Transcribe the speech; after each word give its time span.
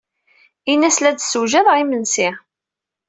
Ini-as 0.71 0.97
la 1.01 1.11
d-ssewjadeɣ 1.11 1.75
imensi. 1.83 2.29